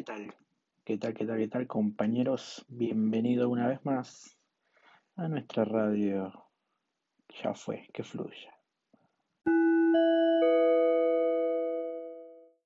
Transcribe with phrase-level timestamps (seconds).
[0.00, 0.34] ¿Qué tal?
[0.82, 2.64] ¿Qué tal, qué tal, qué tal, compañeros?
[2.68, 4.38] Bienvenido una vez más
[5.16, 6.32] a nuestra radio.
[7.42, 8.59] Ya fue, que fluya.